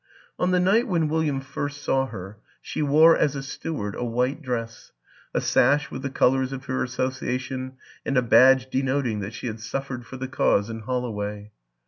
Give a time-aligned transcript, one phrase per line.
[0.39, 4.41] On the night when William first saw her she wore, as a steward, a white
[4.41, 4.91] dress,
[5.31, 9.59] a sash with the colors of her association and a badge denoting that she had
[9.59, 11.51] suffered for the Cause in Holloway.